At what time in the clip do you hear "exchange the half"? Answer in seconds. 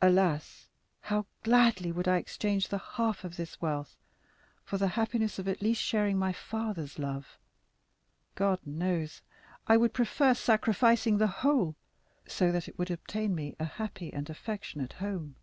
2.18-3.24